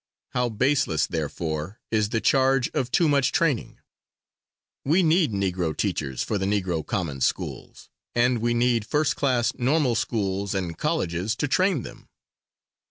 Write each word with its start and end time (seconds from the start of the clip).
How 0.29 0.49
baseless, 0.49 1.05
therefore, 1.05 1.79
is 1.91 2.09
the 2.09 2.21
charge 2.21 2.71
of 2.73 2.89
too 2.89 3.07
much 3.07 3.31
training! 3.31 3.77
We 4.83 5.03
need 5.03 5.31
Negro 5.31 5.77
teachers 5.77 6.23
for 6.23 6.39
the 6.39 6.47
Negro 6.47 6.83
common 6.83 7.21
schools, 7.21 7.87
and 8.15 8.39
we 8.39 8.55
need 8.55 8.83
first 8.83 9.15
class 9.15 9.53
normal 9.59 9.93
schools 9.93 10.55
and 10.55 10.75
colleges 10.75 11.35
to 11.35 11.47
train 11.47 11.83
them. 11.83 12.09